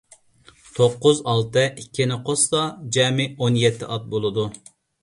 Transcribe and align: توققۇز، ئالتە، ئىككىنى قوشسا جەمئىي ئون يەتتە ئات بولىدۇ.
توققۇز، 0.77 1.21
ئالتە، 1.33 1.67
ئىككىنى 1.83 2.19
قوشسا 2.31 2.65
جەمئىي 2.99 3.35
ئون 3.39 3.65
يەتتە 3.67 3.93
ئات 3.95 4.11
بولىدۇ. 4.17 4.53